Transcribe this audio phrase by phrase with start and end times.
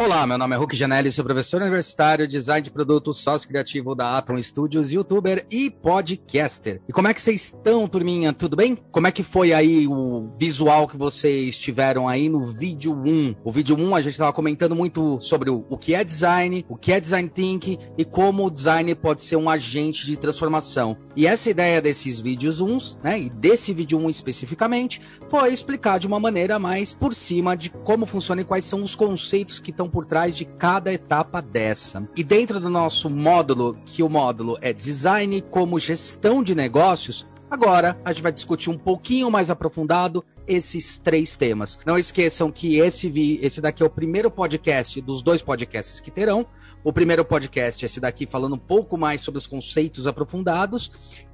[0.00, 4.16] Olá, meu nome é Hulk Janelli, sou professor universitário, design de produto, sócio criativo da
[4.16, 6.80] Atom Studios, youtuber e podcaster.
[6.88, 8.32] E como é que vocês estão, turminha?
[8.32, 8.78] Tudo bem?
[8.92, 13.34] Como é que foi aí o visual que vocês tiveram aí no vídeo 1?
[13.42, 16.76] O vídeo 1 a gente estava comentando muito sobre o, o que é design, o
[16.76, 20.96] que é design thinking e como o design pode ser um agente de transformação.
[21.16, 26.06] E essa ideia desses vídeos 1, né, e desse vídeo 1 especificamente, foi explicar de
[26.06, 29.87] uma maneira mais por cima de como funciona e quais são os conceitos que estão
[29.88, 32.08] por trás de cada etapa dessa.
[32.16, 37.98] E dentro do nosso módulo, que o módulo é design como gestão de negócios, Agora
[38.04, 41.78] a gente vai discutir um pouquinho mais aprofundado esses três temas.
[41.86, 46.46] Não esqueçam que esse, esse daqui é o primeiro podcast dos dois podcasts que terão.
[46.84, 50.92] O primeiro podcast, esse daqui, falando um pouco mais sobre os conceitos aprofundados.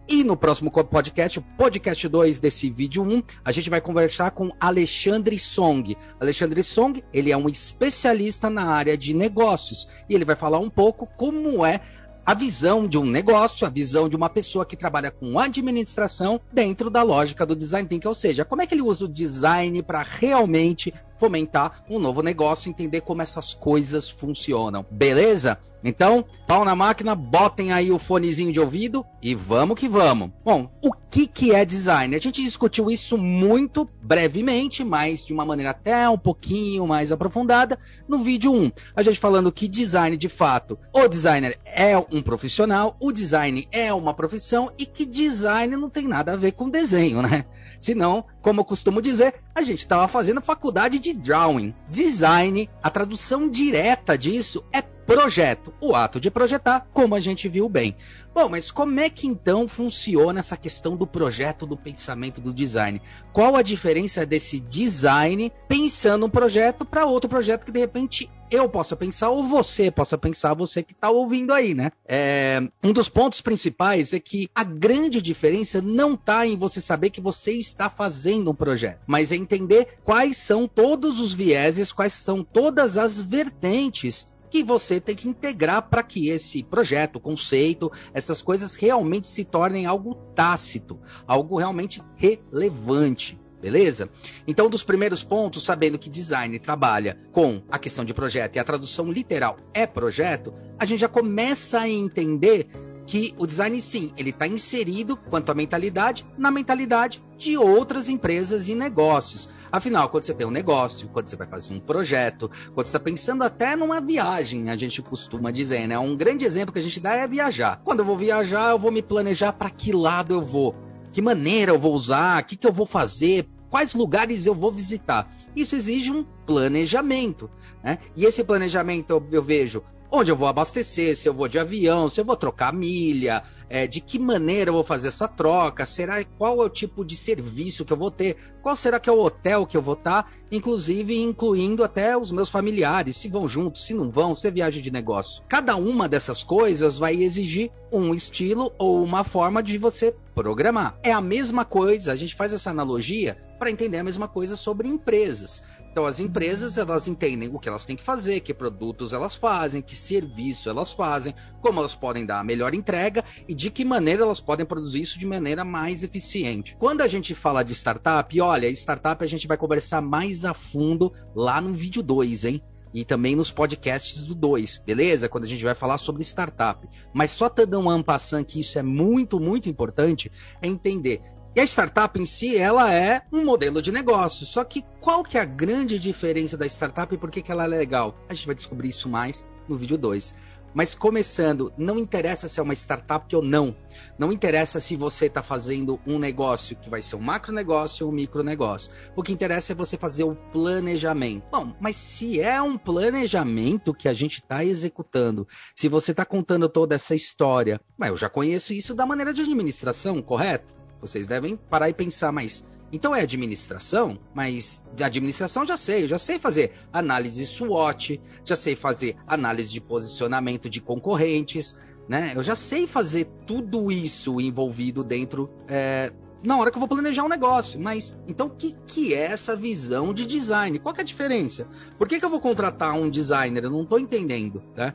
[0.09, 4.51] E no próximo podcast, o podcast 2 desse vídeo 1, a gente vai conversar com
[4.61, 5.97] Alexandre Song.
[6.21, 10.71] Alexandre Song, ele é um especialista na área de negócios e ele vai falar um
[10.71, 11.81] pouco como é
[12.25, 16.89] a visão de um negócio, a visão de uma pessoa que trabalha com administração dentro
[16.89, 20.03] da lógica do design thinking, ou seja, como é que ele usa o design para
[20.03, 24.85] realmente fomentar um novo negócio, entender como essas coisas funcionam.
[24.91, 25.59] Beleza?
[25.87, 30.31] Então, pau na máquina, botem aí o fonezinho de ouvido e vamos que vamos.
[30.43, 32.17] Bom, o que, que é design?
[32.17, 37.79] A gente discutiu isso muito brevemente, mas de uma maneira até um pouquinho mais aprofundada
[38.09, 38.73] no vídeo 1.
[38.97, 43.93] A gente falando que design, de fato, o designer é um profissional, o design é
[43.93, 47.45] uma profissão e que design não tem nada a ver com desenho, né?
[47.85, 51.75] Senão, como eu costumo dizer, a gente estava fazendo faculdade de drawing.
[51.87, 57.69] Design, a tradução direta disso é projeto, o ato de projetar, como a gente viu
[57.69, 57.97] bem.
[58.35, 63.01] Bom, mas como é que então funciona essa questão do projeto, do pensamento, do design?
[63.33, 68.69] Qual a diferença desse design pensando um projeto para outro projeto que de repente eu
[68.69, 71.91] possa pensar ou você possa pensar, você que está ouvindo aí, né?
[72.07, 77.11] É, um dos pontos principais é que a grande diferença não está em você saber
[77.11, 82.13] que você está fazendo um projeto, mas é entender quais são todos os vieses, quais
[82.13, 88.41] são todas as vertentes que você tem que integrar para que esse projeto, conceito, essas
[88.41, 94.11] coisas realmente se tornem algo tácito, algo realmente relevante beleza?
[94.47, 98.65] Então, dos primeiros pontos, sabendo que design trabalha com a questão de projeto e a
[98.65, 102.69] tradução literal é projeto, a gente já começa a entender
[103.07, 108.69] que o design sim, ele está inserido quanto à mentalidade na mentalidade de outras empresas
[108.69, 109.49] e negócios.
[109.71, 113.01] Afinal, quando você tem um negócio, quando você vai fazer um projeto, quando você está
[113.01, 115.99] pensando até numa viagem, a gente costuma dizer, né?
[115.99, 117.81] Um grande exemplo que a gente dá é viajar.
[117.85, 120.75] Quando eu vou viajar, eu vou me planejar para que lado eu vou,
[121.13, 124.71] que maneira eu vou usar, o que, que eu vou fazer, quais lugares eu vou
[124.71, 125.29] visitar.
[125.57, 127.51] Isso exige um planejamento,
[127.83, 127.99] né?
[128.17, 129.83] E esse planejamento eu, eu vejo
[130.15, 133.87] onde eu vou abastecer, se eu vou de avião, se eu vou trocar milha, é,
[133.87, 137.85] de que maneira eu vou fazer essa troca, será qual é o tipo de serviço
[137.85, 141.17] que eu vou ter, qual será que é o hotel que eu vou estar, inclusive
[141.17, 144.91] incluindo até os meus familiares, se vão juntos, se não vão, se é viagem de
[144.91, 145.43] negócio.
[145.49, 150.99] Cada uma dessas coisas vai exigir um estilo ou uma forma de você programar.
[151.03, 154.89] É a mesma coisa, a gente faz essa analogia para entender a mesma coisa sobre
[154.89, 155.63] empresas.
[155.95, 159.81] Então as empresas elas entendem o que elas têm que fazer, que produtos elas fazem,
[159.81, 164.25] que serviço elas fazem, como elas podem dar a melhor entrega e de que maneira
[164.25, 166.75] elas podem produzir isso de maneira mais eficiente.
[166.81, 171.13] Quando a gente fala de startup, olha, startup a gente vai conversar mais a fundo
[171.33, 172.63] lá no vídeo 2, hein?
[172.93, 175.29] e também nos podcasts do 2, beleza?
[175.29, 176.89] Quando a gente vai falar sobre startup.
[177.13, 180.31] Mas só dando um ampassando que isso é muito, muito importante,
[180.63, 181.21] é entender
[181.57, 184.45] e a startup em si, ela é um modelo de negócio.
[184.45, 187.65] Só que qual que é a grande diferença da startup e por que, que ela
[187.65, 188.19] é legal?
[188.29, 190.35] A gente vai descobrir isso mais no vídeo 2.
[190.75, 193.77] Mas começando, não interessa se é uma startup ou não.
[194.19, 198.11] Não interessa se você está fazendo um negócio que vai ser um macro negócio ou
[198.11, 198.91] um micro negócio.
[199.15, 201.45] O que interessa é você fazer o planejamento.
[201.53, 205.47] Bom, mas se é um planejamento que a gente está executando,
[205.77, 209.43] se você está contando toda essa história, mas eu já conheço isso da maneira de
[209.43, 210.83] administração, correto?
[211.05, 214.19] Vocês devem parar e pensar, mas então é administração?
[214.33, 219.71] Mas de administração já sei, eu já sei fazer análise SWOT, já sei fazer análise
[219.71, 221.77] de posicionamento de concorrentes,
[222.09, 222.33] né?
[222.35, 226.13] Eu já sei fazer tudo isso envolvido dentro é,
[226.43, 227.81] na hora que eu vou planejar um negócio.
[227.81, 230.79] Mas então o que, que é essa visão de design?
[230.79, 231.67] Qual é a diferença?
[231.99, 233.65] Por que, que eu vou contratar um designer?
[233.65, 234.63] Eu não estou entendendo.
[234.77, 234.95] Né?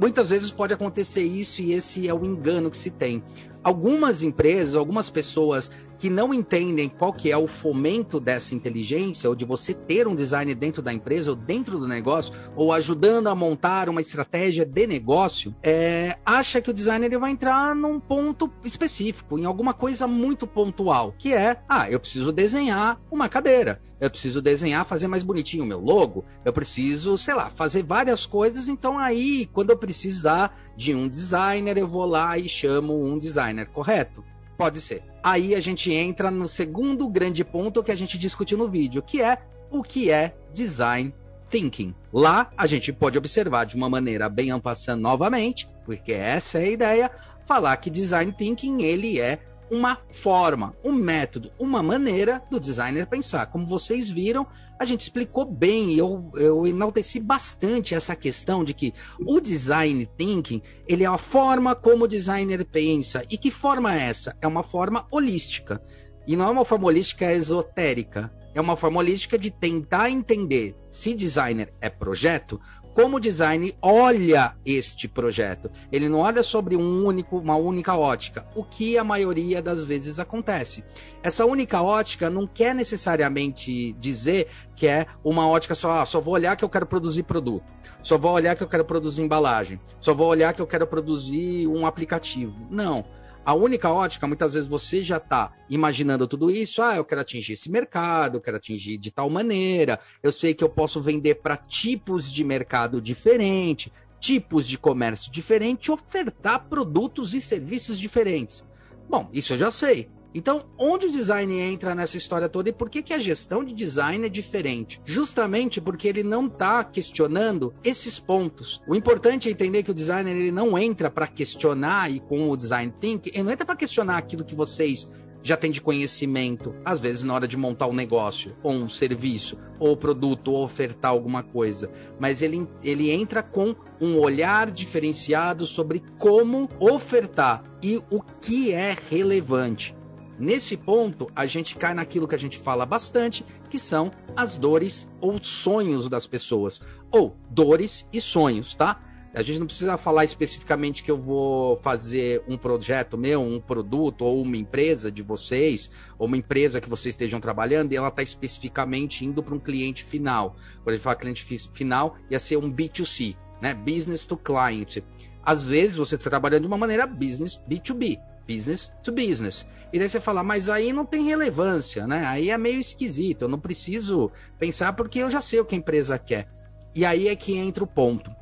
[0.00, 3.22] Muitas vezes pode acontecer isso e esse é o engano que se tem.
[3.64, 9.34] Algumas empresas, algumas pessoas que não entendem qual que é o fomento dessa inteligência, ou
[9.34, 13.34] de você ter um design dentro da empresa, ou dentro do negócio, ou ajudando a
[13.34, 18.50] montar uma estratégia de negócio, é, acha que o designer ele vai entrar num ponto
[18.62, 24.10] específico, em alguma coisa muito pontual, que é, ah, eu preciso desenhar uma cadeira, eu
[24.10, 28.68] preciso desenhar, fazer mais bonitinho o meu logo, eu preciso, sei lá, fazer várias coisas,
[28.68, 33.68] então aí, quando eu precisar de um designer, eu vou lá e chamo um designer,
[33.68, 34.24] correto?
[34.56, 35.02] Pode ser.
[35.22, 39.20] Aí a gente entra no segundo grande ponto que a gente discutiu no vídeo, que
[39.20, 39.38] é
[39.70, 41.12] o que é design
[41.48, 41.94] thinking.
[42.12, 46.70] Lá a gente pode observar de uma maneira bem ampassando novamente, porque essa é a
[46.70, 47.10] ideia,
[47.46, 49.38] falar que design thinking ele é
[49.70, 53.46] uma forma, um método, uma maneira do designer pensar.
[53.46, 54.46] Como vocês viram,
[54.78, 60.08] a gente explicou bem e eu, eu enalteci bastante essa questão de que o design
[60.16, 63.22] thinking ele é a forma como o designer pensa.
[63.30, 64.36] E que forma é essa?
[64.40, 65.80] É uma forma holística.
[66.26, 68.32] E não é uma forma holística esotérica.
[68.54, 72.60] É uma forma holística de tentar entender se designer é projeto,
[72.94, 75.70] como o design olha este projeto.
[75.90, 80.20] Ele não olha sobre um único, uma única ótica, o que a maioria das vezes
[80.20, 80.84] acontece.
[81.22, 84.46] Essa única ótica não quer necessariamente dizer
[84.76, 87.64] que é uma ótica só, ah, só vou olhar que eu quero produzir produto,
[88.00, 91.66] só vou olhar que eu quero produzir embalagem, só vou olhar que eu quero produzir
[91.66, 92.54] um aplicativo.
[92.70, 93.04] Não
[93.44, 96.82] a única ótica, muitas vezes você já está imaginando tudo isso.
[96.82, 100.00] Ah, eu quero atingir esse mercado, eu quero atingir de tal maneira.
[100.22, 105.92] Eu sei que eu posso vender para tipos de mercado diferente, tipos de comércio diferente,
[105.92, 108.64] ofertar produtos e serviços diferentes.
[109.08, 110.08] Bom, isso eu já sei.
[110.34, 113.72] Então, onde o design entra nessa história toda e por que, que a gestão de
[113.72, 115.00] design é diferente?
[115.04, 118.82] Justamente porque ele não está questionando esses pontos.
[118.88, 122.56] O importante é entender que o designer ele não entra para questionar e com o
[122.56, 125.08] design thinking, ele não entra para questionar aquilo que vocês
[125.44, 129.58] já têm de conhecimento, às vezes na hora de montar um negócio, ou um serviço,
[129.78, 131.90] ou produto, ou ofertar alguma coisa.
[132.18, 138.96] Mas ele, ele entra com um olhar diferenciado sobre como ofertar e o que é
[139.10, 139.94] relevante.
[140.38, 145.08] Nesse ponto, a gente cai naquilo que a gente fala bastante, que são as dores
[145.20, 146.80] ou sonhos das pessoas.
[147.10, 149.00] Ou dores e sonhos, tá?
[149.34, 154.24] A gente não precisa falar especificamente que eu vou fazer um projeto meu, um produto
[154.24, 158.22] ou uma empresa de vocês, ou uma empresa que vocês estejam trabalhando e ela está
[158.22, 160.54] especificamente indo para um cliente final.
[160.76, 163.74] Quando a gente fala cliente final, ia ser um B2C, né?
[163.74, 164.98] Business to client.
[165.44, 169.66] Às vezes você está trabalhando de uma maneira business B2B, business to business.
[169.94, 172.26] E daí você fala, mas aí não tem relevância, né?
[172.26, 175.78] Aí é meio esquisito, eu não preciso pensar porque eu já sei o que a
[175.78, 176.48] empresa quer.
[176.96, 178.34] E aí é que entra o ponto.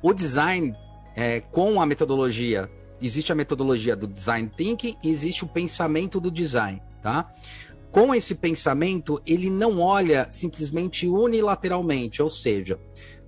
[0.00, 0.74] O design,
[1.14, 2.70] é, com a metodologia,
[3.02, 7.30] existe a metodologia do design thinking e existe o pensamento do design, tá?
[7.90, 12.80] Com esse pensamento, ele não olha simplesmente unilateralmente, ou seja,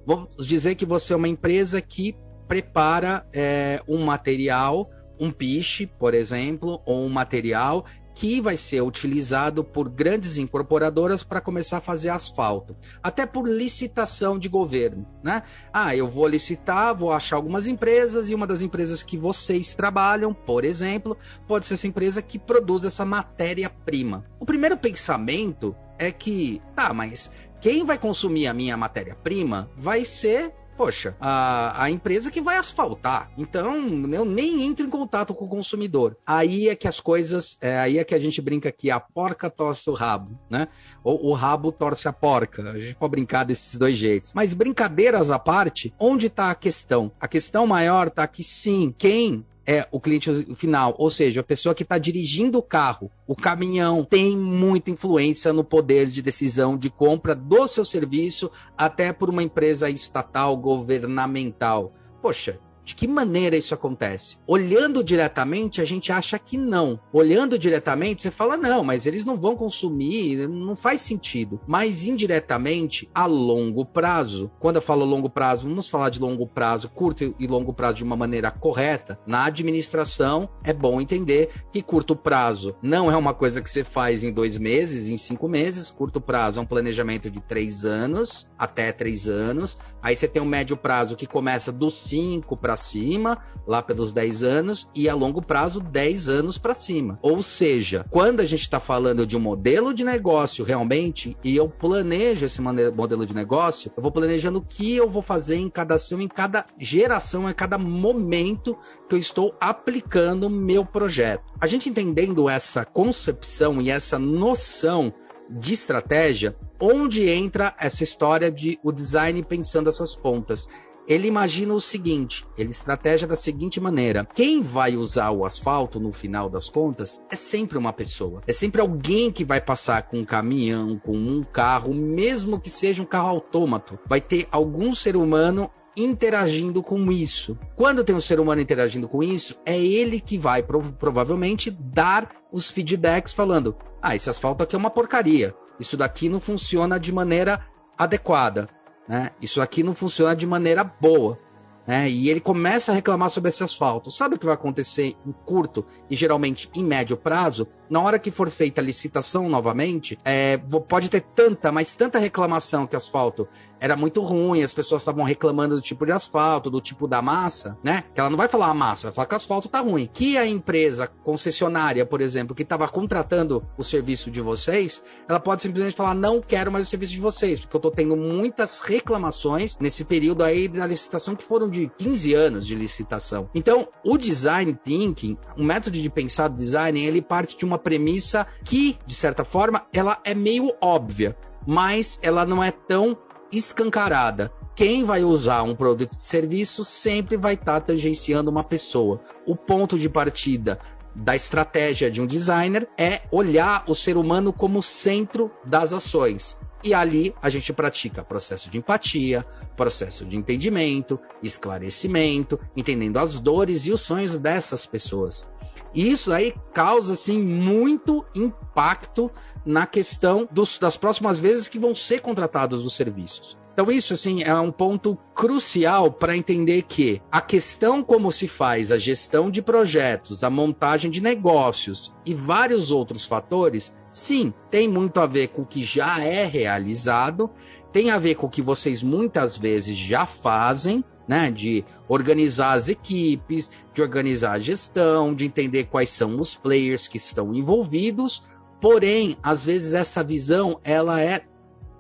[0.07, 2.17] vamos dizer que você é uma empresa que
[2.49, 4.89] prepara é, um material
[5.23, 7.85] um piche, por exemplo, ou um material
[8.15, 14.39] que vai ser utilizado por grandes incorporadoras para começar a fazer asfalto, até por licitação
[14.39, 15.43] de governo, né?
[15.73, 20.35] Ah, eu vou licitar, vou achar algumas empresas e uma das empresas que vocês trabalham,
[20.35, 21.17] por exemplo,
[21.47, 24.25] pode ser essa empresa que produz essa matéria-prima.
[24.39, 30.53] O primeiro pensamento é que, tá, mas quem vai consumir a minha matéria-prima vai ser
[30.83, 33.31] poxa, a, a empresa que vai asfaltar.
[33.39, 33.77] Então,
[34.13, 36.17] eu nem entro em contato com o consumidor.
[36.27, 39.49] Aí é que as coisas, é, aí é que a gente brinca que a porca
[39.49, 40.67] torce o rabo, né?
[41.05, 42.69] Ou o rabo torce a porca.
[42.69, 44.33] A gente pode brincar desses dois jeitos.
[44.35, 47.13] Mas brincadeiras à parte, onde está a questão?
[47.21, 51.75] A questão maior está que sim, quem é o cliente final, ou seja, a pessoa
[51.75, 56.91] que está dirigindo o carro, o caminhão, tem muita influência no poder de decisão de
[56.91, 61.93] compra do seu serviço, até por uma empresa estatal, governamental.
[62.21, 64.37] Poxa, de que maneira isso acontece?
[64.47, 66.99] Olhando diretamente, a gente acha que não.
[67.13, 71.61] Olhando diretamente, você fala, não, mas eles não vão consumir, não faz sentido.
[71.67, 76.89] Mas indiretamente, a longo prazo, quando eu falo longo prazo, vamos falar de longo prazo,
[76.89, 79.19] curto e longo prazo de uma maneira correta.
[79.27, 84.25] Na administração, é bom entender que curto prazo não é uma coisa que você faz
[84.25, 85.91] em dois meses, em cinco meses.
[85.91, 89.79] Curto prazo é um planejamento de três anos, até três anos.
[90.03, 94.13] Aí você tem um médio prazo que começa dos cinco para para cima, lá pelos
[94.13, 97.19] 10 anos, e a longo prazo, 10 anos para cima.
[97.21, 101.69] Ou seja, quando a gente está falando de um modelo de negócio realmente, e eu
[101.69, 105.97] planejo esse modelo de negócio, eu vou planejando o que eu vou fazer em cada
[105.97, 108.77] ação, em cada geração, em cada momento
[109.07, 111.45] que eu estou aplicando meu projeto.
[111.61, 115.13] A gente entendendo essa concepção e essa noção
[115.51, 120.67] de estratégia, onde entra essa história de o design pensando essas pontas.
[121.07, 126.13] Ele imagina o seguinte, ele estratégia da seguinte maneira: quem vai usar o asfalto no
[126.13, 128.43] final das contas é sempre uma pessoa.
[128.47, 133.03] É sempre alguém que vai passar com um caminhão, com um carro, mesmo que seja
[133.03, 133.99] um carro autômato.
[134.07, 137.59] Vai ter algum ser humano interagindo com isso.
[137.77, 142.31] Quando tem um ser humano interagindo com isso, é ele que vai prov provavelmente dar
[142.53, 145.55] os feedbacks falando: ah, esse asfalto aqui é uma porcaria.
[145.81, 147.67] Isso daqui não funciona de maneira
[147.99, 148.69] adequada.
[149.09, 149.31] Né?
[149.41, 151.39] Isso aqui não funciona de maneira boa.
[151.87, 152.09] Né?
[152.09, 154.11] E ele começa a reclamar sobre esse asfalto.
[154.11, 157.67] Sabe o que vai acontecer em curto e geralmente em médio prazo?
[157.93, 160.57] Na hora que for feita a licitação novamente, é,
[160.89, 163.47] pode ter tanta, mas tanta reclamação que o asfalto
[163.79, 167.77] era muito ruim, as pessoas estavam reclamando do tipo de asfalto, do tipo da massa,
[167.83, 168.05] né?
[168.15, 170.09] Que ela não vai falar a massa, vai falar que o asfalto tá ruim.
[170.11, 175.61] Que a empresa concessionária, por exemplo, que estava contratando o serviço de vocês, ela pode
[175.63, 179.77] simplesmente falar: não quero mais o serviço de vocês, porque eu tô tendo muitas reclamações
[179.81, 183.51] nesse período aí da licitação que foram de 15 anos de licitação.
[183.53, 188.99] Então, o design thinking, o método de pensar design, ele parte de uma premissa que,
[189.07, 191.37] de certa forma, ela é meio óbvia,
[191.67, 193.17] mas ela não é tão
[193.51, 194.53] escancarada.
[194.75, 199.21] Quem vai usar um produto de serviço sempre vai estar tá tangenciando uma pessoa.
[199.47, 200.81] O ponto de partida
[201.15, 206.57] da estratégia de um designer é olhar o ser humano como centro das ações.
[206.83, 209.47] E ali a gente pratica processo de empatia,
[209.77, 215.47] processo de entendimento, esclarecimento, entendendo as dores e os sonhos dessas pessoas.
[215.95, 219.31] E isso aí causa assim muito impacto
[219.65, 223.57] na questão dos, das próximas vezes que vão ser contratados os serviços.
[223.73, 228.93] Então isso assim é um ponto crucial para entender que a questão como se faz
[228.93, 235.21] a gestão de projetos, a montagem de negócios e vários outros fatores, sim, tem muito
[235.21, 237.51] a ver com o que já é realizado,
[237.91, 241.03] tem a ver com o que vocês muitas vezes já fazem,
[241.33, 247.09] né, de organizar as equipes, de organizar a gestão, de entender quais são os players
[247.09, 248.43] que estão envolvidos.
[248.79, 251.47] Porém, às vezes essa visão ela é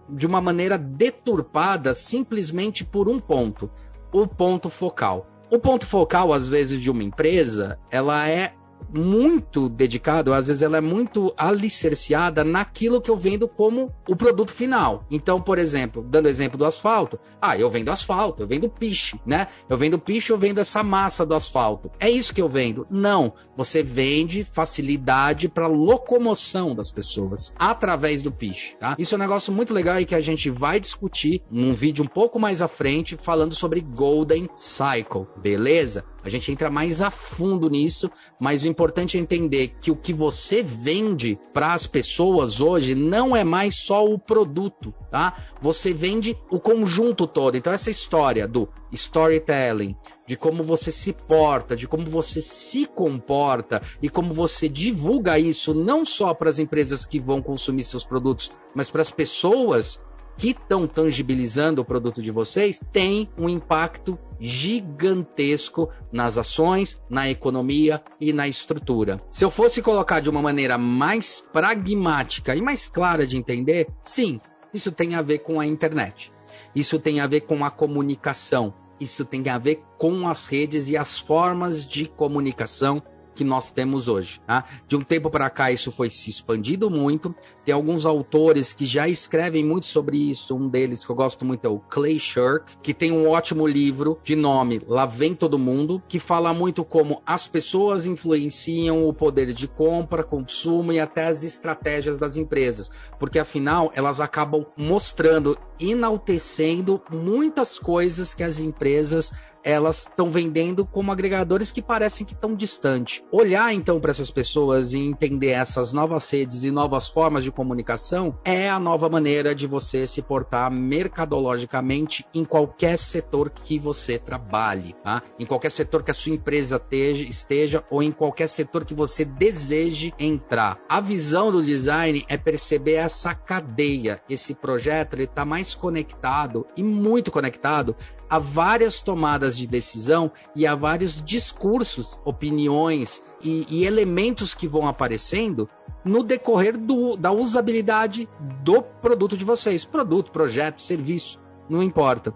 [0.06, 3.70] de uma maneira deturpada simplesmente por um ponto,
[4.12, 5.26] o ponto focal.
[5.50, 8.52] O ponto focal, às vezes, de uma empresa, ela é
[8.92, 14.52] muito dedicado, às vezes ela é muito alicerciada naquilo que eu vendo como o produto
[14.52, 15.04] final.
[15.10, 19.48] Então, por exemplo, dando exemplo do asfalto, ah, eu vendo asfalto, eu vendo piche, né?
[19.68, 21.90] Eu vendo piche, eu vendo essa massa do asfalto.
[21.98, 22.86] É isso que eu vendo?
[22.90, 28.96] Não, você vende facilidade para locomoção das pessoas através do piche, tá?
[28.98, 32.08] Isso é um negócio muito legal e que a gente vai discutir num vídeo um
[32.08, 36.04] pouco mais à frente falando sobre Golden Cycle, beleza?
[36.24, 40.12] A gente entra mais a fundo nisso, mas o importante é entender que o que
[40.12, 45.36] você vende para as pessoas hoje não é mais só o produto, tá?
[45.60, 47.56] Você vende o conjunto todo.
[47.56, 49.96] Então essa história do storytelling,
[50.26, 55.74] de como você se porta, de como você se comporta e como você divulga isso
[55.74, 60.00] não só para as empresas que vão consumir seus produtos, mas para as pessoas
[60.36, 68.02] que estão tangibilizando o produto de vocês tem um impacto gigantesco nas ações, na economia
[68.20, 69.22] e na estrutura.
[69.30, 74.40] Se eu fosse colocar de uma maneira mais pragmática e mais clara de entender, sim,
[74.74, 76.32] isso tem a ver com a internet.
[76.74, 78.74] Isso tem a ver com a comunicação.
[78.98, 83.02] Isso tem a ver com as redes e as formas de comunicação
[83.34, 84.40] que nós temos hoje.
[84.46, 84.64] Tá?
[84.86, 87.34] De um tempo para cá, isso foi se expandido muito.
[87.64, 90.56] Tem alguns autores que já escrevem muito sobre isso.
[90.56, 94.18] Um deles que eu gosto muito é o Clay Shirk, que tem um ótimo livro
[94.22, 99.52] de nome Lá Vem Todo Mundo, que fala muito como as pessoas influenciam o poder
[99.52, 102.90] de compra, consumo e até as estratégias das empresas.
[103.18, 109.32] Porque afinal, elas acabam mostrando, enaltecendo muitas coisas que as empresas
[109.64, 113.22] elas estão vendendo como agregadores que parecem que estão distantes.
[113.30, 118.38] Olhar então para essas pessoas e entender essas novas redes e novas formas de comunicação
[118.44, 124.94] é a nova maneira de você se portar mercadologicamente em qualquer setor que você trabalhe,
[125.02, 125.22] tá?
[125.38, 129.24] em qualquer setor que a sua empresa esteja, esteja ou em qualquer setor que você
[129.24, 130.78] deseje entrar.
[130.88, 134.20] A visão do design é perceber essa cadeia.
[134.28, 137.96] Esse projeto está mais conectado e muito conectado
[138.32, 144.88] a várias tomadas de decisão e a vários discursos, opiniões e, e elementos que vão
[144.88, 145.68] aparecendo
[146.02, 148.26] no decorrer do, da usabilidade
[148.62, 149.84] do produto de vocês.
[149.84, 152.32] Produto, projeto, serviço, não importa.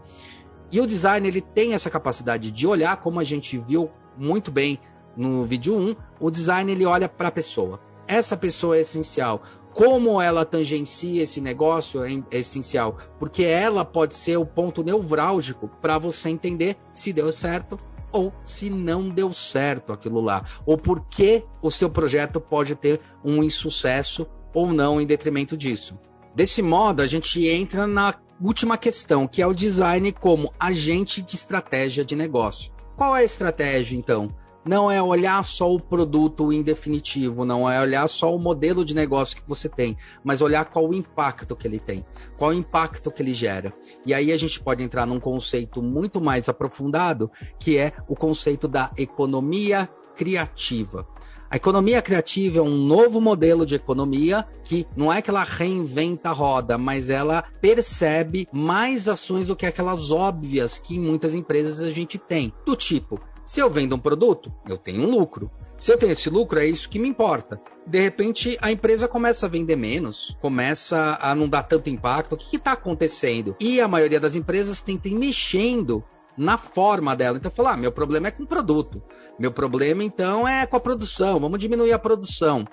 [0.70, 4.78] E o design ele tem essa capacidade de olhar, como a gente viu muito bem
[5.16, 7.80] no vídeo 1, o design ele olha para a pessoa.
[8.06, 9.42] Essa pessoa é essencial.
[9.76, 15.68] Como ela tangencia esse negócio é, é essencial, porque ela pode ser o ponto nevrálgico
[15.82, 17.78] para você entender se deu certo
[18.10, 23.02] ou se não deu certo aquilo lá, ou por que o seu projeto pode ter
[23.22, 25.98] um insucesso ou não em detrimento disso.
[26.34, 31.34] Desse modo, a gente entra na última questão, que é o design como agente de
[31.34, 32.72] estratégia de negócio.
[32.96, 34.34] Qual é a estratégia, então?
[34.66, 38.96] Não é olhar só o produto em definitivo, não é olhar só o modelo de
[38.96, 42.04] negócio que você tem, mas olhar qual o impacto que ele tem,
[42.36, 43.72] qual o impacto que ele gera.
[44.04, 47.30] E aí a gente pode entrar num conceito muito mais aprofundado,
[47.60, 51.06] que é o conceito da economia criativa.
[51.48, 56.30] A economia criativa é um novo modelo de economia que não é que ela reinventa
[56.30, 61.80] a roda, mas ela percebe mais ações do que aquelas óbvias que em muitas empresas
[61.80, 62.52] a gente tem.
[62.64, 65.48] Do tipo, se eu vendo um produto, eu tenho um lucro.
[65.78, 67.60] Se eu tenho esse lucro, é isso que me importa.
[67.86, 72.32] De repente, a empresa começa a vender menos, começa a não dar tanto impacto.
[72.32, 73.54] O que está acontecendo?
[73.60, 76.02] E a maioria das empresas tenta ir mexendo
[76.36, 77.36] na forma dela.
[77.36, 79.00] Então, falar, ah, meu problema é com o produto.
[79.38, 81.38] Meu problema, então, é com a produção.
[81.38, 82.66] Vamos diminuir a produção.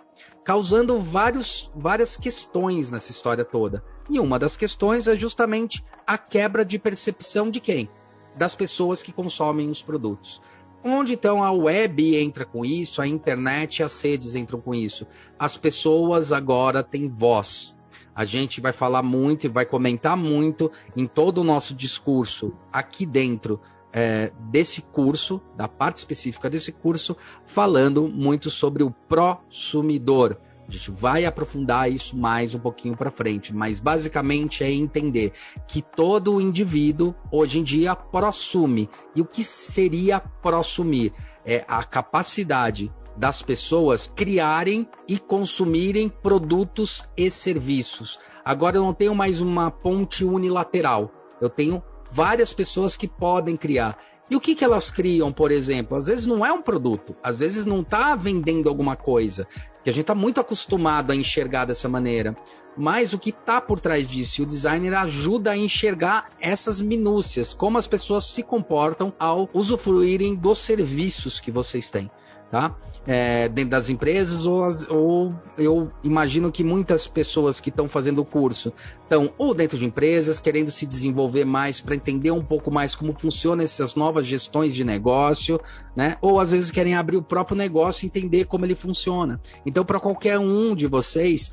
[0.43, 3.83] Causando vários, várias questões nessa história toda.
[4.09, 7.87] E uma das questões é justamente a quebra de percepção de quem?
[8.35, 10.41] Das pessoas que consomem os produtos.
[10.83, 15.07] Onde então a web entra com isso, a internet e as redes entram com isso?
[15.39, 17.77] As pessoas agora têm voz.
[18.13, 23.05] A gente vai falar muito e vai comentar muito em todo o nosso discurso aqui
[23.05, 23.61] dentro
[23.93, 30.37] é, desse curso, da parte específica desse curso, falando muito sobre o prosumidor
[30.67, 35.33] a gente vai aprofundar isso mais um pouquinho para frente, mas basicamente é entender
[35.67, 38.89] que todo indivíduo hoje em dia prosume.
[39.15, 41.13] E o que seria prosumir?
[41.45, 48.19] É a capacidade das pessoas criarem e consumirem produtos e serviços.
[48.43, 51.11] Agora eu não tenho mais uma ponte unilateral.
[51.39, 53.97] Eu tenho várias pessoas que podem criar.
[54.29, 55.97] E o que, que elas criam, por exemplo?
[55.97, 59.47] Às vezes não é um produto, às vezes não está vendendo alguma coisa,
[59.83, 62.35] que a gente está muito acostumado a enxergar dessa maneira.
[62.75, 64.41] Mas o que está por trás disso?
[64.41, 70.35] E o designer ajuda a enxergar essas minúcias, como as pessoas se comportam ao usufruírem
[70.35, 72.09] dos serviços que vocês têm
[72.53, 72.75] tá?
[73.07, 78.25] É, dentro das empresas, ou, ou, eu imagino que muitas pessoas que estão fazendo o
[78.25, 82.93] curso estão ou dentro de empresas, querendo se desenvolver mais para entender um pouco mais
[82.93, 85.59] como funcionam essas novas gestões de negócio,
[85.95, 86.15] né?
[86.21, 89.41] Ou às vezes querem abrir o próprio negócio e entender como ele funciona.
[89.65, 91.51] Então, para qualquer um de vocês,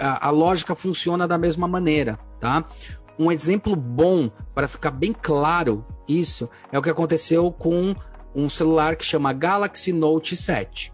[0.00, 2.64] a lógica funciona da mesma maneira, tá?
[3.18, 7.94] Um exemplo bom para ficar bem claro isso é o que aconteceu com
[8.34, 10.92] um celular que chama Galaxy Note 7.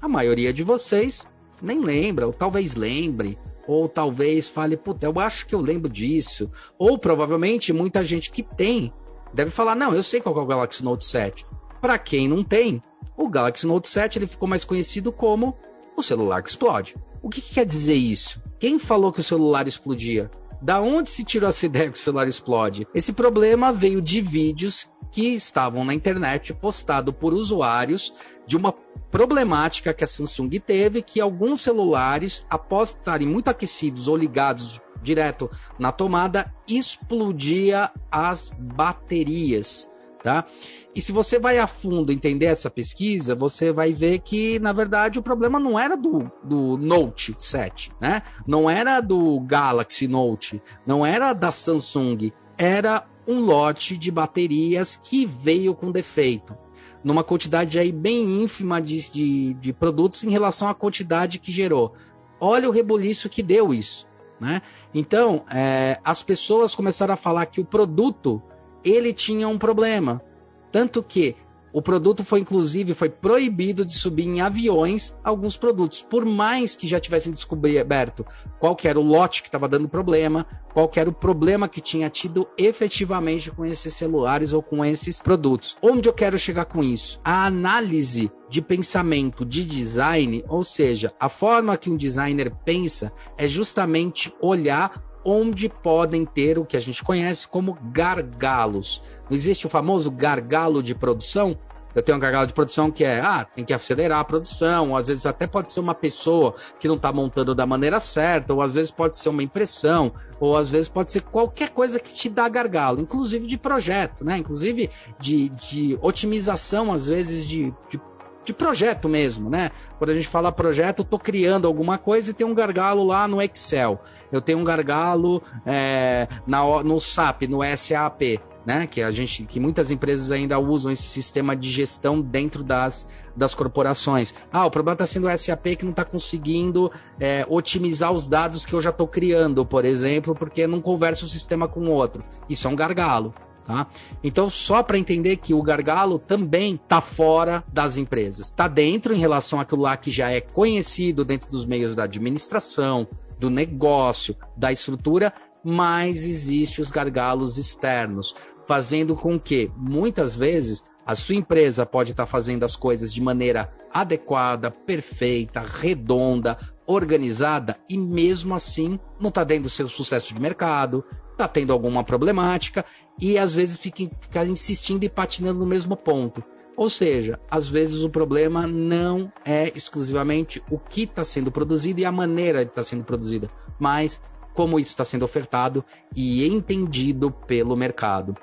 [0.00, 1.26] A maioria de vocês
[1.62, 6.50] nem lembra, ou talvez lembre, ou talvez fale, puta, eu acho que eu lembro disso.
[6.78, 8.92] Ou provavelmente muita gente que tem
[9.32, 11.46] deve falar, não, eu sei qual é o Galaxy Note 7.
[11.80, 12.82] Para quem não tem,
[13.16, 15.56] o Galaxy Note 7 ele ficou mais conhecido como
[15.96, 16.96] o celular que explode.
[17.22, 18.42] O que, que quer dizer isso?
[18.58, 20.30] Quem falou que o celular explodia?
[20.64, 22.88] Da onde se tirou essa ideia que o celular explode?
[22.94, 28.14] Esse problema veio de vídeos que estavam na internet postado por usuários
[28.46, 28.72] de uma
[29.10, 35.50] problemática que a Samsung teve que alguns celulares, após estarem muito aquecidos ou ligados direto
[35.78, 39.86] na tomada, explodia as baterias.
[40.24, 40.46] Tá?
[40.94, 45.18] E se você vai a fundo entender essa pesquisa, você vai ver que, na verdade,
[45.18, 48.22] o problema não era do, do Note 7, né?
[48.46, 55.26] Não era do Galaxy Note, não era da Samsung, era um lote de baterias que
[55.26, 56.56] veio com defeito,
[57.04, 61.92] numa quantidade aí bem ínfima de, de, de produtos em relação à quantidade que gerou.
[62.40, 64.08] Olha o rebuliço que deu isso.
[64.40, 64.62] Né?
[64.94, 68.42] Então, é, as pessoas começaram a falar que o produto
[68.84, 70.22] ele tinha um problema.
[70.70, 71.36] Tanto que
[71.74, 76.86] o produto foi, inclusive, foi proibido de subir em aviões alguns produtos, por mais que
[76.86, 78.24] já tivessem descoberto
[78.60, 82.46] qual era o lote que estava dando problema, qual era o problema que tinha tido
[82.56, 85.76] efetivamente com esses celulares ou com esses produtos.
[85.82, 87.20] Onde eu quero chegar com isso?
[87.24, 93.48] A análise de pensamento de design, ou seja, a forma que um designer pensa é
[93.48, 99.02] justamente olhar onde podem ter o que a gente conhece como gargalos.
[99.28, 101.58] Não existe o famoso gargalo de produção?
[101.94, 104.96] Eu tenho um gargalo de produção que é, ah, tem que acelerar a produção, ou
[104.96, 108.60] às vezes até pode ser uma pessoa que não está montando da maneira certa, ou
[108.60, 112.28] às vezes pode ser uma impressão, ou às vezes pode ser qualquer coisa que te
[112.28, 114.38] dá gargalo, inclusive de projeto, né?
[114.38, 118.00] Inclusive de, de otimização, às vezes, de, de
[118.44, 119.70] de projeto mesmo, né?
[119.98, 123.26] Quando a gente fala projeto, eu estou criando alguma coisa e tem um gargalo lá
[123.26, 124.00] no Excel.
[124.30, 128.86] Eu tenho um gargalo é, na, no SAP, no SAP, né?
[128.86, 133.54] Que a gente, que muitas empresas ainda usam esse sistema de gestão dentro das, das
[133.54, 134.34] corporações.
[134.52, 138.66] Ah, o problema está sendo o SAP que não está conseguindo é, otimizar os dados
[138.66, 142.22] que eu já estou criando, por exemplo, porque não conversa um sistema com o outro.
[142.48, 143.34] Isso é um gargalo.
[143.64, 143.86] Tá?
[144.22, 148.48] Então, só para entender que o gargalo também está fora das empresas.
[148.48, 153.08] Está dentro em relação àquilo lá que já é conhecido dentro dos meios da administração,
[153.38, 155.32] do negócio, da estrutura,
[155.64, 158.34] mas existe os gargalos externos,
[158.66, 163.20] fazendo com que, muitas vezes, a sua empresa pode estar tá fazendo as coisas de
[163.22, 171.04] maneira adequada, perfeita, redonda, organizada e mesmo assim não está dando seu sucesso de mercado,
[171.32, 172.84] está tendo alguma problemática
[173.20, 176.42] e às vezes fica, fica insistindo e patinando no mesmo ponto.
[176.76, 182.04] Ou seja, às vezes o problema não é exclusivamente o que está sendo produzido e
[182.04, 184.20] a maneira de estar tá sendo produzida, mas
[184.54, 185.84] como isso está sendo ofertado
[186.16, 188.36] e entendido pelo mercado.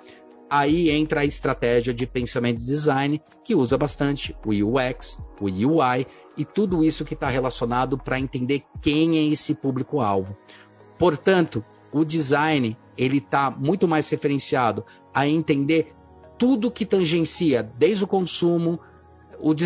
[0.54, 6.06] Aí entra a estratégia de pensamento de design, que usa bastante o UX, o UI
[6.36, 10.36] e tudo isso que está relacionado para entender quem é esse público-alvo.
[11.00, 15.94] Portanto, o design ele está muito mais referenciado a entender
[16.38, 18.78] tudo que tangencia, desde o consumo,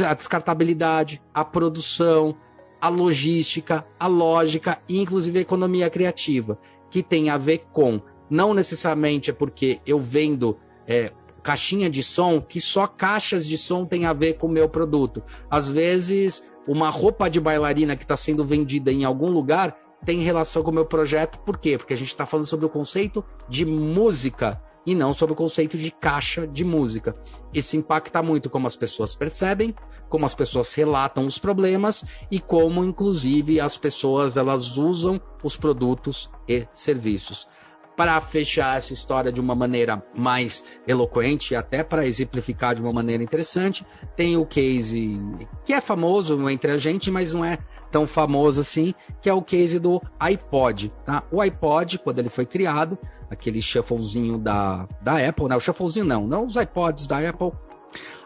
[0.07, 2.37] a descartabilidade, a produção,
[2.79, 6.59] a logística, a lógica e inclusive a economia criativa,
[6.91, 11.11] que tem a ver com não necessariamente é porque eu vendo é,
[11.45, 15.21] caixinha de som que só caixas de som tem a ver com o meu produto.
[15.49, 20.63] Às vezes, uma roupa de bailarina que está sendo vendida em algum lugar tem relação
[20.63, 21.77] com o meu projeto, por quê?
[21.77, 25.77] Porque a gente está falando sobre o conceito de música e não sobre o conceito
[25.77, 27.15] de caixa de música.
[27.53, 29.73] Isso impacta muito como as pessoas percebem,
[30.09, 36.29] como as pessoas relatam os problemas e como, inclusive, as pessoas elas usam os produtos
[36.47, 37.47] e serviços
[37.95, 42.91] para fechar essa história de uma maneira mais eloquente e até para exemplificar de uma
[42.91, 45.19] maneira interessante, tem o case
[45.63, 47.57] que é famoso entre a gente, mas não é
[47.91, 50.91] tão famoso assim, que é o case do iPod.
[51.05, 51.23] Tá?
[51.31, 52.97] O iPod, quando ele foi criado,
[53.29, 55.55] aquele shufflezinho da, da Apple, né?
[55.55, 57.51] o shufflezinho não, não os iPods da Apple,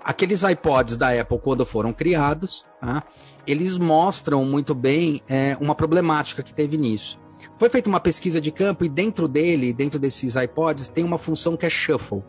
[0.03, 3.03] aqueles iPods da Apple, quando foram criados, tá?
[3.45, 7.19] eles mostram muito bem é, uma problemática que teve nisso.
[7.57, 11.57] Foi feita uma pesquisa de campo e dentro dele, dentro desses iPods, tem uma função
[11.57, 12.23] que é shuffle.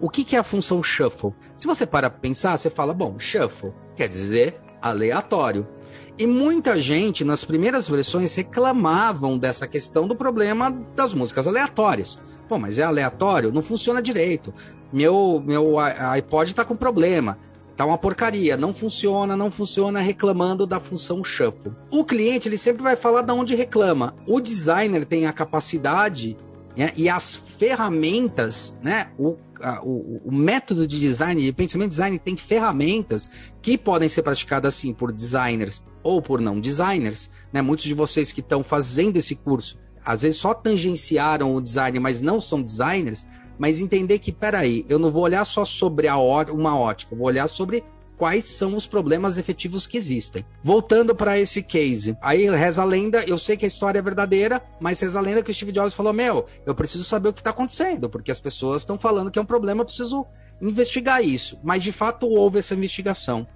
[0.00, 1.34] O que, que é a função shuffle?
[1.56, 5.66] Se você para pensar, você fala, bom, shuffle quer dizer aleatório.
[6.18, 12.18] E muita gente, nas primeiras versões, reclamavam dessa questão do problema das músicas aleatórias.
[12.48, 13.52] Pô, mas é aleatório?
[13.52, 14.52] Não funciona direito.
[14.92, 17.38] Meu, meu iPod está com problema.
[17.76, 21.72] Tá uma porcaria, não funciona, não funciona, reclamando da função shuffle.
[21.90, 24.14] O cliente ele sempre vai falar de onde reclama.
[24.28, 26.36] O designer tem a capacidade
[26.76, 31.96] né, e as ferramentas, né, o, a, o, o, método de design, de pensamento de
[31.96, 33.28] design tem ferramentas
[33.60, 37.30] que podem ser praticadas assim por designers ou por não designers.
[37.52, 37.62] Né?
[37.62, 42.20] Muitos de vocês que estão fazendo esse curso, às vezes só tangenciaram o design, mas
[42.20, 43.26] não são designers,
[43.58, 47.48] mas entender que, peraí, eu não vou olhar só sobre a uma ótica, vou olhar
[47.48, 47.84] sobre
[48.16, 50.44] quais são os problemas efetivos que existem.
[50.62, 54.62] Voltando para esse case, aí reza a lenda, eu sei que a história é verdadeira,
[54.78, 57.40] mas reza a lenda que o Steve Jobs falou: Meu, eu preciso saber o que
[57.40, 60.24] está acontecendo, porque as pessoas estão falando que é um problema, eu preciso
[60.60, 61.58] investigar isso.
[61.64, 63.46] Mas de fato houve essa investigação.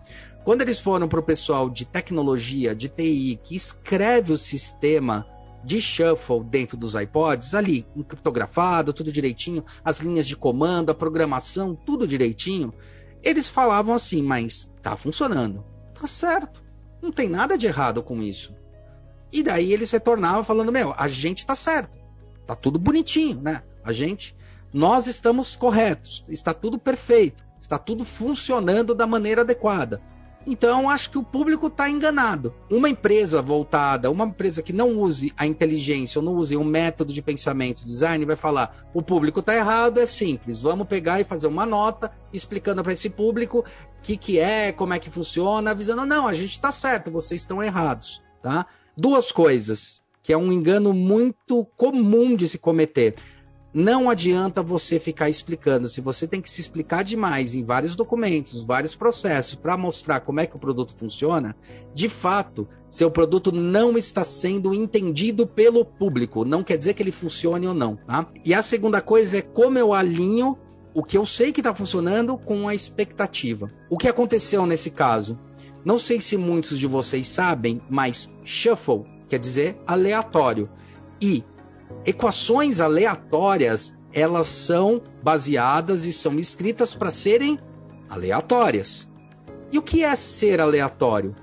[0.45, 5.27] Quando eles foram para o pessoal de tecnologia, de TI, que escreve o sistema
[5.67, 11.75] de shuffle dentro dos iPods, ali, criptografado, tudo direitinho, as linhas de comando, a programação,
[11.75, 12.73] tudo direitinho.
[13.21, 15.65] Eles falavam assim, mas tá funcionando.
[15.93, 16.63] Tá certo.
[17.03, 18.55] Não tem nada de errado com isso.
[19.33, 21.99] E daí eles retornavam falando: Meu, a gente tá certo.
[22.47, 23.65] Tá tudo bonitinho, né?
[23.83, 24.37] A gente,
[24.73, 26.25] nós estamos corretos.
[26.29, 27.45] Está tudo perfeito.
[27.61, 30.01] Está tudo funcionando da maneira adequada.
[30.47, 32.55] Então, acho que o público está enganado.
[32.71, 37.13] Uma empresa voltada, uma empresa que não use a inteligência ou não use um método
[37.13, 40.63] de pensamento design, vai falar: o público está errado, é simples.
[40.63, 44.95] Vamos pegar e fazer uma nota explicando para esse público o que, que é, como
[44.95, 48.23] é que funciona, avisando: não, a gente está certo, vocês estão errados.
[48.41, 48.67] Tá?
[48.97, 53.15] Duas coisas que é um engano muito comum de se cometer.
[53.79, 55.87] Não adianta você ficar explicando.
[55.87, 60.41] Se você tem que se explicar demais em vários documentos, vários processos para mostrar como
[60.41, 61.55] é que o produto funciona,
[61.93, 66.43] de fato, seu produto não está sendo entendido pelo público.
[66.43, 67.97] Não quer dizer que ele funcione ou não.
[67.97, 68.27] Tá?
[68.43, 70.57] E a segunda coisa é como eu alinho
[70.95, 73.71] o que eu sei que está funcionando com a expectativa.
[73.91, 75.39] O que aconteceu nesse caso?
[75.85, 80.71] Não sei se muitos de vocês sabem, mas shuffle quer dizer aleatório.
[81.21, 81.45] E
[82.05, 87.59] equações aleatórias, elas são baseadas e são escritas para serem
[88.09, 89.11] aleatórias.
[89.71, 91.35] E o que é ser aleatório?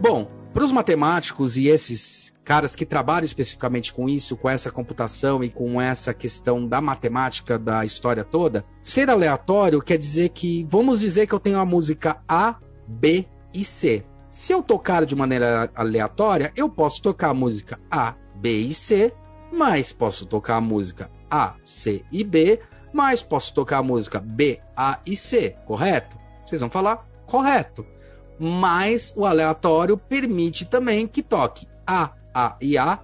[0.00, 5.42] Bom, para os matemáticos e esses caras que trabalham especificamente com isso, com essa computação
[5.42, 11.00] e com essa questão da matemática da história toda, ser aleatório quer dizer que, vamos
[11.00, 14.04] dizer que eu tenho a música A, B e C.
[14.28, 19.12] Se eu tocar de maneira aleatória, eu posso tocar a música A, B e C
[19.54, 22.60] mas posso tocar a música A, C e B,
[22.92, 26.18] mas posso tocar a música B, A e C, correto?
[26.44, 27.86] Vocês vão falar correto.
[28.38, 32.98] Mas o aleatório permite também que toque A, A e A,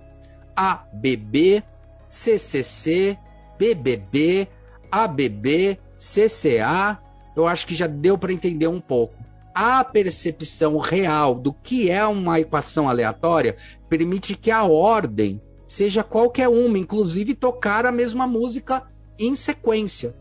[0.56, 1.62] A, B, B,
[2.08, 3.18] C, C, C,
[3.56, 4.48] B, B, B,
[4.90, 6.98] A, B, B, C, C, A.
[7.36, 9.14] Eu acho que já deu para entender um pouco.
[9.54, 13.56] A percepção real do que é uma equação aleatória
[13.88, 18.82] permite que a ordem seja qualquer uma, inclusive tocar a mesma música
[19.16, 20.16] em sequência,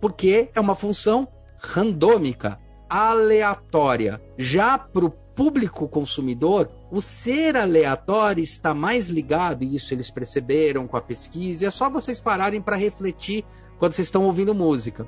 [0.00, 2.58] porque é uma função randômica,
[2.90, 4.20] aleatória.
[4.36, 10.88] Já para o público consumidor, o ser aleatório está mais ligado, e isso eles perceberam
[10.88, 13.44] com a pesquisa, é só vocês pararem para refletir
[13.78, 15.06] quando vocês estão ouvindo música.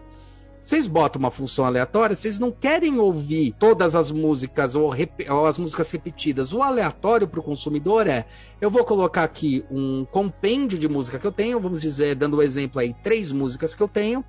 [0.64, 4.94] Vocês botam uma função aleatória, vocês não querem ouvir todas as músicas ou,
[5.28, 6.54] ou as músicas repetidas.
[6.54, 8.24] O aleatório para o consumidor é:
[8.62, 12.36] eu vou colocar aqui um compêndio de música que eu tenho, vamos dizer, dando o
[12.38, 14.24] um exemplo aí, três músicas que eu tenho,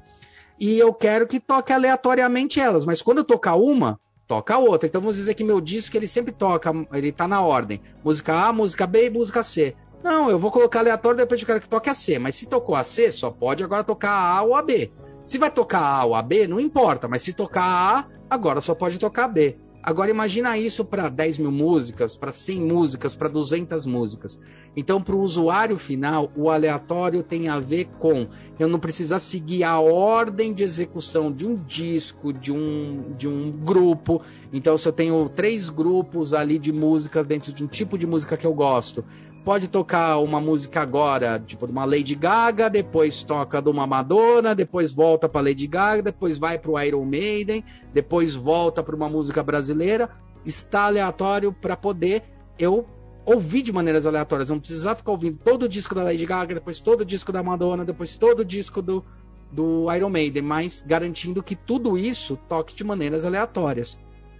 [0.60, 2.84] e eu quero que toque aleatoriamente elas.
[2.84, 4.89] Mas quando eu tocar uma, toca a outra.
[4.89, 8.52] Então vamos dizer que meu disco ele sempre toca, ele está na ordem: música A,
[8.52, 9.74] música B e música C.
[10.04, 12.19] Não, eu vou colocar aleatório depois eu quero que toque a C.
[12.19, 14.91] Mas se tocou a C, só pode agora tocar a A ou a B.
[15.25, 18.75] Se vai tocar A ou a B, não importa, mas se tocar A, agora só
[18.75, 19.57] pode tocar B.
[19.81, 24.39] Agora imagina isso para 10 mil músicas, para 100 músicas, para 200 músicas.
[24.75, 28.27] Então, para o usuário final, o aleatório tem a ver com
[28.59, 33.51] eu não precisar seguir a ordem de execução de um disco, de um, de um
[33.51, 34.23] grupo.
[34.53, 38.38] Então, se eu tenho três grupos ali de músicas dentro de um tipo de música
[38.38, 39.05] que eu gosto,
[39.45, 44.55] pode tocar uma música agora, tipo de uma Lady Gaga, depois toca de uma Madonna,
[44.55, 49.08] depois volta para Lady Gaga, depois vai para o Iron Maiden, depois volta para uma
[49.08, 50.10] música brasileira.
[50.43, 52.23] Está aleatório para poder
[52.58, 52.88] eu
[53.23, 54.49] ouvir de maneiras aleatórias.
[54.49, 57.43] Não precisar ficar ouvindo todo o disco da Lady Gaga, depois todo o disco da
[57.43, 59.05] Madonna, depois todo o disco do,
[59.51, 63.95] do Iron Maiden, mas garantindo que tudo isso toque de maneiras aleatórias.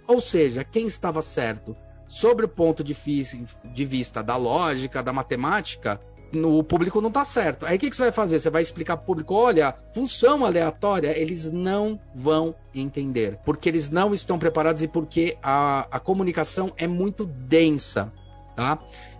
[0.08, 1.76] Ou seja, quem estava certo?
[2.08, 2.96] Sobre o ponto de,
[3.64, 6.00] de vista da lógica, da matemática,
[6.34, 7.66] o público não está certo.
[7.66, 8.38] Aí o que, que, você vai fazer?
[8.38, 13.90] Você vai explicar para o público: olha, função aleatória, eles não vão entender, porque eles
[13.90, 18.12] não estão preparados e porque a, a comunicação é muito densa.
[18.54, 18.78] Tá?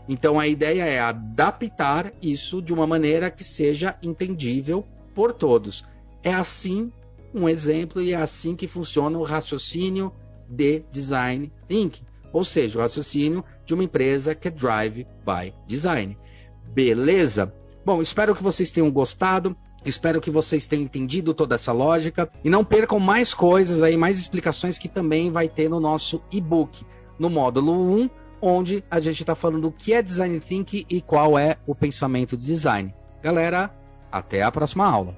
[0.09, 5.85] Então a ideia é adaptar isso de uma maneira que seja entendível por todos.
[6.23, 6.91] É assim
[7.35, 10.13] um exemplo e é assim que funciona o raciocínio
[10.49, 12.05] de design thinking
[12.37, 16.19] ou seja, o raciocínio de uma empresa que é Drive by Design.
[16.67, 17.51] Beleza?
[17.83, 19.57] Bom, espero que vocês tenham gostado.
[19.87, 24.19] Espero que vocês tenham entendido toda essa lógica e não percam mais coisas aí, mais
[24.19, 26.85] explicações que também vai ter no nosso e-book,
[27.19, 27.73] no módulo
[28.03, 28.11] 1,
[28.43, 32.37] onde a gente está falando o que é design thinking e qual é o pensamento
[32.37, 32.95] de design.
[33.23, 33.75] Galera,
[34.13, 35.17] até a próxima aula.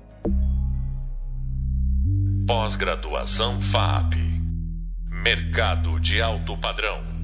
[2.46, 4.27] Pós-graduação FAP
[5.22, 7.17] Mercado de alto padrão.